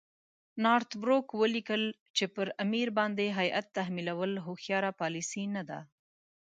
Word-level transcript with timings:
نارت 0.63 0.91
بروک 1.01 1.25
ولیکل 1.41 1.83
چې 2.17 2.25
پر 2.35 2.47
امیر 2.63 2.87
باندې 2.97 3.35
هیات 3.39 3.65
تحمیلول 3.77 4.31
هوښیاره 4.45 4.91
پالیسي 5.01 5.43
نه 5.55 5.63
ده. 5.69 5.79